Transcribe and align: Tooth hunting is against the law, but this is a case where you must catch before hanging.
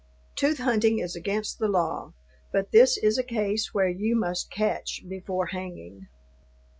Tooth 0.35 0.57
hunting 0.57 0.97
is 0.97 1.15
against 1.15 1.59
the 1.59 1.67
law, 1.67 2.13
but 2.51 2.71
this 2.71 2.97
is 2.97 3.19
a 3.19 3.23
case 3.23 3.71
where 3.71 3.87
you 3.87 4.15
must 4.15 4.49
catch 4.49 5.03
before 5.07 5.45
hanging. 5.53 6.07